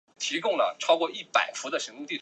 [0.01, 0.01] 断穗狗尾草为禾本科狗尾草属
[1.77, 2.19] 下的一个种。